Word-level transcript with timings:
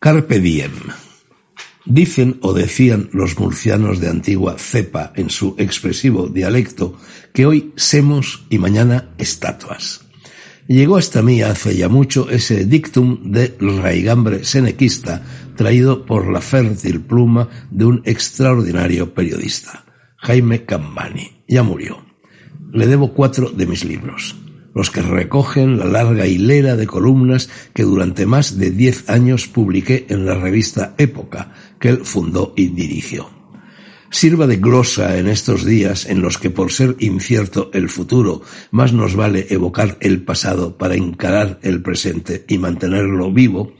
Carpe 0.00 0.38
diem. 0.38 0.70
Dicen 1.84 2.38
o 2.42 2.52
decían 2.52 3.10
los 3.12 3.36
murcianos 3.40 3.98
de 3.98 4.08
antigua 4.08 4.56
cepa 4.56 5.12
en 5.16 5.28
su 5.28 5.56
expresivo 5.58 6.28
dialecto 6.28 6.96
que 7.34 7.46
hoy 7.46 7.72
semos 7.74 8.46
y 8.48 8.58
mañana 8.58 9.10
estatuas. 9.18 10.02
Llegó 10.68 10.98
hasta 10.98 11.20
mí 11.20 11.42
hace 11.42 11.76
ya 11.76 11.88
mucho 11.88 12.30
ese 12.30 12.64
dictum 12.64 13.32
de 13.32 13.56
raigambre 13.58 14.44
senequista 14.44 15.24
traído 15.56 16.06
por 16.06 16.30
la 16.30 16.40
fértil 16.40 17.00
pluma 17.00 17.48
de 17.72 17.86
un 17.86 18.02
extraordinario 18.04 19.14
periodista, 19.14 19.84
Jaime 20.18 20.64
Cambani. 20.64 21.42
Ya 21.48 21.64
murió. 21.64 22.04
Le 22.70 22.86
debo 22.86 23.14
cuatro 23.14 23.50
de 23.50 23.66
mis 23.66 23.84
libros 23.84 24.36
los 24.74 24.90
que 24.90 25.02
recogen 25.02 25.78
la 25.78 25.86
larga 25.86 26.26
hilera 26.26 26.76
de 26.76 26.86
columnas 26.86 27.48
que 27.74 27.82
durante 27.82 28.26
más 28.26 28.58
de 28.58 28.70
diez 28.70 29.08
años 29.08 29.48
publiqué 29.48 30.06
en 30.08 30.26
la 30.26 30.34
revista 30.34 30.94
Época, 30.98 31.52
que 31.80 31.88
él 31.88 32.00
fundó 32.04 32.52
y 32.56 32.68
dirigió. 32.68 33.30
Sirva 34.10 34.46
de 34.46 34.56
glosa 34.56 35.18
en 35.18 35.28
estos 35.28 35.64
días 35.64 36.06
en 36.06 36.22
los 36.22 36.38
que 36.38 36.48
por 36.48 36.72
ser 36.72 36.96
incierto 36.98 37.70
el 37.74 37.90
futuro, 37.90 38.40
más 38.70 38.92
nos 38.92 39.16
vale 39.16 39.46
evocar 39.50 39.98
el 40.00 40.22
pasado 40.22 40.78
para 40.78 40.94
encarar 40.94 41.58
el 41.62 41.82
presente 41.82 42.44
y 42.48 42.56
mantenerlo 42.56 43.30
vivo, 43.32 43.74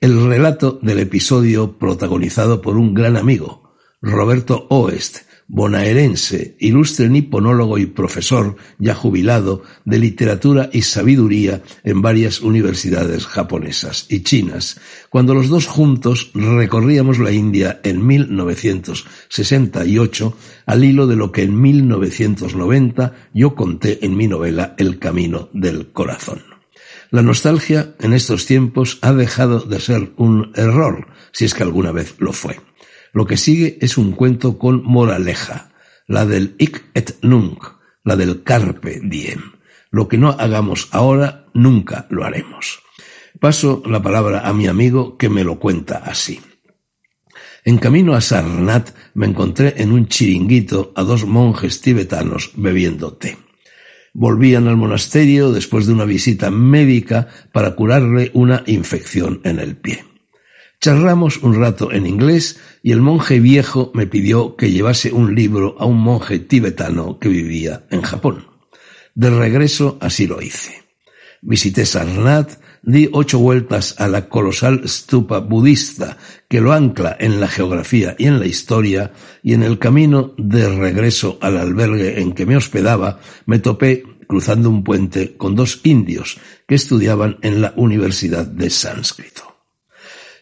el 0.00 0.26
relato 0.26 0.78
del 0.82 0.98
episodio 0.98 1.78
protagonizado 1.78 2.60
por 2.60 2.76
un 2.76 2.92
gran 2.92 3.16
amigo, 3.16 3.74
Roberto 4.02 4.66
Oest, 4.68 5.29
bonaerense, 5.52 6.54
ilustre 6.60 7.08
niponólogo 7.08 7.76
y 7.76 7.86
profesor, 7.86 8.54
ya 8.78 8.94
jubilado, 8.94 9.64
de 9.84 9.98
literatura 9.98 10.70
y 10.72 10.82
sabiduría 10.82 11.60
en 11.82 12.02
varias 12.02 12.40
universidades 12.40 13.26
japonesas 13.26 14.06
y 14.08 14.20
chinas, 14.20 14.80
cuando 15.08 15.34
los 15.34 15.48
dos 15.48 15.66
juntos 15.66 16.30
recorríamos 16.34 17.18
la 17.18 17.32
India 17.32 17.80
en 17.82 18.06
1968 18.06 20.36
al 20.66 20.84
hilo 20.84 21.08
de 21.08 21.16
lo 21.16 21.32
que 21.32 21.42
en 21.42 21.60
1990 21.60 23.14
yo 23.34 23.56
conté 23.56 24.06
en 24.06 24.16
mi 24.16 24.28
novela 24.28 24.76
El 24.78 25.00
Camino 25.00 25.48
del 25.52 25.90
Corazón. 25.90 26.42
La 27.10 27.22
nostalgia 27.22 27.96
en 27.98 28.12
estos 28.12 28.46
tiempos 28.46 29.00
ha 29.02 29.12
dejado 29.12 29.58
de 29.58 29.80
ser 29.80 30.12
un 30.16 30.52
error, 30.54 31.08
si 31.32 31.44
es 31.44 31.54
que 31.54 31.64
alguna 31.64 31.90
vez 31.90 32.14
lo 32.20 32.32
fue. 32.32 32.60
Lo 33.12 33.26
que 33.26 33.36
sigue 33.36 33.78
es 33.80 33.98
un 33.98 34.12
cuento 34.12 34.58
con 34.58 34.82
moraleja, 34.84 35.72
la 36.06 36.26
del 36.26 36.54
hic 36.58 36.84
et 36.94 37.16
nunc, 37.22 37.62
la 38.04 38.16
del 38.16 38.42
carpe 38.42 39.00
diem. 39.02 39.52
Lo 39.90 40.08
que 40.08 40.18
no 40.18 40.30
hagamos 40.30 40.88
ahora, 40.92 41.46
nunca 41.54 42.06
lo 42.10 42.24
haremos. 42.24 42.80
Paso 43.40 43.82
la 43.86 44.02
palabra 44.02 44.46
a 44.46 44.52
mi 44.52 44.66
amigo 44.66 45.16
que 45.16 45.28
me 45.28 45.44
lo 45.44 45.58
cuenta 45.58 45.98
así. 45.98 46.40
En 47.64 47.78
camino 47.78 48.14
a 48.14 48.20
Sarnat 48.20 48.90
me 49.14 49.26
encontré 49.26 49.74
en 49.78 49.92
un 49.92 50.08
chiringuito 50.08 50.92
a 50.94 51.02
dos 51.02 51.26
monjes 51.26 51.80
tibetanos 51.80 52.52
bebiendo 52.56 53.14
té. 53.14 53.36
Volvían 54.14 54.66
al 54.66 54.76
monasterio 54.76 55.52
después 55.52 55.86
de 55.86 55.92
una 55.92 56.04
visita 56.04 56.50
médica 56.50 57.28
para 57.52 57.74
curarle 57.76 58.30
una 58.34 58.62
infección 58.66 59.40
en 59.44 59.60
el 59.60 59.76
pie. 59.76 60.09
Charlamos 60.80 61.42
un 61.42 61.56
rato 61.56 61.92
en 61.92 62.06
inglés 62.06 62.58
y 62.82 62.92
el 62.92 63.02
monje 63.02 63.38
viejo 63.38 63.90
me 63.92 64.06
pidió 64.06 64.56
que 64.56 64.70
llevase 64.70 65.12
un 65.12 65.34
libro 65.34 65.76
a 65.78 65.84
un 65.84 65.98
monje 65.98 66.38
tibetano 66.38 67.18
que 67.18 67.28
vivía 67.28 67.84
en 67.90 68.00
Japón. 68.00 68.46
De 69.14 69.28
regreso 69.28 69.98
así 70.00 70.26
lo 70.26 70.40
hice. 70.40 70.82
Visité 71.42 71.84
Sarnath, 71.84 72.60
di 72.82 73.10
ocho 73.12 73.38
vueltas 73.38 73.94
a 73.98 74.08
la 74.08 74.30
colosal 74.30 74.88
stupa 74.88 75.40
budista 75.40 76.16
que 76.48 76.62
lo 76.62 76.72
ancla 76.72 77.14
en 77.20 77.40
la 77.40 77.48
geografía 77.48 78.16
y 78.18 78.26
en 78.26 78.40
la 78.40 78.46
historia, 78.46 79.12
y 79.42 79.52
en 79.52 79.62
el 79.62 79.78
camino 79.78 80.32
de 80.38 80.66
regreso 80.66 81.36
al 81.42 81.58
albergue 81.58 82.22
en 82.22 82.32
que 82.32 82.46
me 82.46 82.56
hospedaba 82.56 83.20
me 83.44 83.58
topé 83.58 84.02
cruzando 84.26 84.70
un 84.70 84.82
puente 84.82 85.36
con 85.36 85.54
dos 85.54 85.80
indios 85.84 86.38
que 86.66 86.74
estudiaban 86.74 87.38
en 87.42 87.60
la 87.60 87.74
Universidad 87.76 88.46
de 88.46 88.70
Sánscrito. 88.70 89.49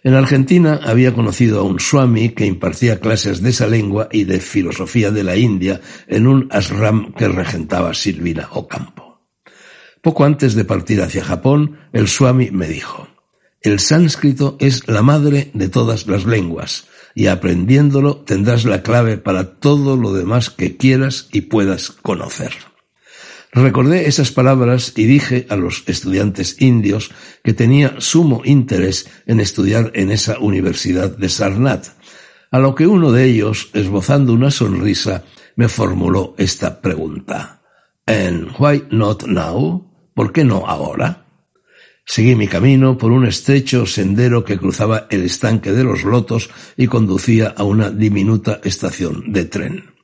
En 0.05 0.15
Argentina 0.15 0.81
había 0.85 1.13
conocido 1.13 1.61
a 1.61 1.65
un 1.65 1.81
swami 1.81 2.31
que 2.31 2.47
impartía 2.47 3.01
clases 3.01 3.43
de 3.43 3.51
esa 3.51 3.67
lengua 3.67 4.09
y 4.13 4.25
de 4.25 4.41
filosofía 4.41 5.11
de 5.11 5.25
la 5.25 5.37
India 5.37 5.81
en 6.07 6.27
un 6.27 6.49
ashram 6.51 7.13
que 7.15 7.29
regentaba 7.29 7.95
Silvina 7.95 8.49
Ocampo. 8.53 9.23
Poco 10.01 10.25
antes 10.25 10.55
de 10.55 10.65
partir 10.65 11.03
hacia 11.03 11.25
Japón, 11.25 11.79
el 11.93 12.07
Swami 12.07 12.51
me 12.53 12.69
dijo, 12.69 13.09
el 13.61 13.81
sánscrito 13.81 14.57
es 14.61 14.87
la 14.87 15.03
madre 15.03 15.51
de 15.53 15.69
todas 15.69 16.07
las 16.07 16.25
lenguas, 16.25 16.87
y 17.15 17.27
aprendiéndolo 17.27 18.19
tendrás 18.19 18.65
la 18.65 18.83
clave 18.83 19.19
para 19.19 19.59
todo 19.59 19.97
lo 19.97 20.13
demás 20.13 20.51
que 20.51 20.77
quieras 20.77 21.29
y 21.33 21.43
puedas 21.43 21.91
conocer. 21.91 22.53
Recordé 23.61 24.07
esas 24.07 24.31
palabras 24.31 24.93
y 24.95 25.07
dije 25.07 25.45
a 25.49 25.57
los 25.57 25.83
estudiantes 25.89 26.63
indios 26.63 27.11
que 27.43 27.55
tenía 27.55 27.97
sumo 27.99 28.43
interés 28.45 29.11
en 29.27 29.41
estudiar 29.41 29.91
en 29.95 30.13
esa 30.13 30.39
universidad 30.39 31.17
de 31.17 31.29
Sarnat, 31.29 31.89
a 32.53 32.61
lo 32.61 32.77
que 32.77 32.87
uno 32.87 33.11
de 33.11 33.25
ellos, 33.25 33.71
esbozando 33.73 34.33
una 34.33 34.53
sonrisa, 34.53 35.25
me 35.57 35.67
formuló 35.67 36.37
esta 36.39 36.81
pregunta. 36.81 37.63
¿And 38.07 38.51
why 38.61 38.85
not 38.93 39.27
now? 39.27 39.91
¿Por 40.15 40.33
qué 40.33 40.45
no 40.45 40.65
ahora? 40.65 41.27
Seguí 42.07 42.37
mi 42.37 42.47
camino 42.47 42.97
por 42.97 43.11
un 43.11 43.27
estrecho 43.27 43.87
sendero 43.87 44.45
que 44.45 44.57
cruzaba 44.57 45.09
el 45.11 45.25
estanque 45.25 45.73
de 45.73 45.83
los 45.83 46.05
lotos 46.05 46.49
y 46.77 46.87
conducía 46.87 47.55
a 47.57 47.65
una 47.65 47.91
diminuta 47.91 48.61
estación 48.63 49.33
de 49.33 49.47
tren. 49.47 49.98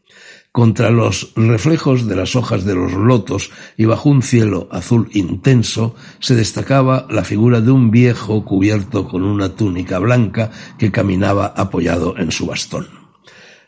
Contra 0.54 0.88
los 0.90 1.32
reflejos 1.34 2.06
de 2.06 2.14
las 2.14 2.36
hojas 2.36 2.64
de 2.64 2.76
los 2.76 2.92
lotos 2.92 3.50
y 3.76 3.86
bajo 3.86 4.08
un 4.08 4.22
cielo 4.22 4.68
azul 4.70 5.08
intenso 5.12 5.96
se 6.20 6.36
destacaba 6.36 7.08
la 7.10 7.24
figura 7.24 7.60
de 7.60 7.72
un 7.72 7.90
viejo 7.90 8.44
cubierto 8.44 9.08
con 9.08 9.24
una 9.24 9.56
túnica 9.56 9.98
blanca 9.98 10.52
que 10.78 10.92
caminaba 10.92 11.46
apoyado 11.56 12.16
en 12.18 12.30
su 12.30 12.46
bastón. 12.46 12.86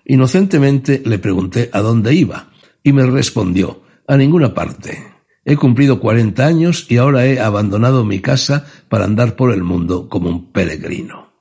Inocentemente 0.05 1.03
le 1.05 1.19
pregunté 1.19 1.71
a 1.73 1.81
dónde 1.81 2.15
iba 2.15 2.51
y 2.85 2.93
me 2.93 3.05
respondió 3.05 3.83
a 4.07 4.17
ninguna 4.17 4.55
parte. 4.55 5.13
He 5.45 5.57
cumplido 5.57 5.99
cuarenta 5.99 6.47
años 6.47 6.87
y 6.89 6.99
ahora 6.99 7.27
he 7.27 7.41
abandonado 7.41 8.05
mi 8.05 8.21
casa 8.21 8.65
para 8.89 9.07
andar 9.07 9.35
por 9.35 9.53
el 9.53 9.65
mundo 9.65 10.09
como 10.09 10.31
un 10.31 10.53
peregrino. 10.53 11.33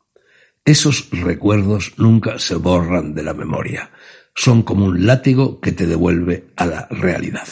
Esos 0.66 1.08
recuerdos 1.12 1.94
nunca 1.98 2.40
se 2.40 2.56
borran 2.56 3.14
de 3.14 3.22
la 3.22 3.36
memoria 3.36 3.92
son 4.36 4.64
como 4.64 4.86
un 4.86 5.06
látigo 5.06 5.60
que 5.60 5.72
te 5.72 5.88
devuelve 5.88 6.52
a 6.58 6.66
la 6.66 6.88
realidad. 6.92 7.48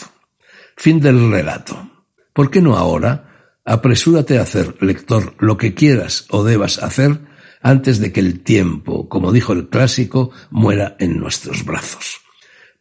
Fin 0.76 1.00
del 1.00 1.30
relato. 1.30 1.90
¿Por 2.32 2.50
qué 2.50 2.60
no 2.60 2.76
ahora? 2.76 3.58
Apresúrate 3.64 4.38
a 4.38 4.42
hacer, 4.42 4.76
lector, 4.82 5.34
lo 5.38 5.56
que 5.56 5.74
quieras 5.74 6.26
o 6.30 6.44
debas 6.44 6.82
hacer 6.82 7.20
antes 7.62 7.98
de 7.98 8.12
que 8.12 8.20
el 8.20 8.40
tiempo, 8.40 9.08
como 9.08 9.32
dijo 9.32 9.54
el 9.54 9.68
clásico, 9.68 10.30
muera 10.50 10.96
en 10.98 11.18
nuestros 11.18 11.64
brazos. 11.64 12.20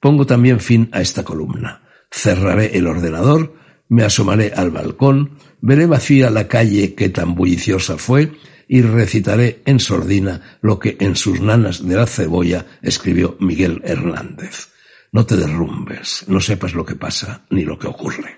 Pongo 0.02 0.26
también 0.26 0.60
fin 0.60 0.90
a 0.92 1.00
esta 1.00 1.24
columna. 1.24 1.84
Cerraré 2.12 2.78
el 2.78 2.88
ordenador, 2.88 3.56
me 3.88 4.04
asomaré 4.04 4.52
al 4.54 4.72
balcón, 4.72 5.38
veré 5.64 5.86
vacía 5.86 6.30
la 6.30 6.48
calle 6.48 6.94
que 6.94 7.10
tan 7.10 7.36
bulliciosa 7.36 7.98
fue 7.98 8.34
y 8.68 8.82
recitaré 8.82 9.62
en 9.66 9.80
sordina 9.80 10.58
lo 10.62 10.78
que 10.78 10.98
en 11.00 11.16
sus 11.16 11.40
nanas 11.40 11.88
de 11.88 11.96
la 11.96 12.06
cebolla 12.06 12.66
escribió 12.82 13.38
Miguel 13.40 13.82
Hernández. 13.86 14.68
No 15.14 15.26
te 15.26 15.38
derrumbes, 15.38 16.26
no 16.28 16.42
sepas 16.42 16.74
lo 16.74 16.86
que 16.86 16.96
pasa 16.96 17.46
ni 17.50 17.64
lo 17.64 17.80
que 17.80 17.88
ocurre. 17.88 18.38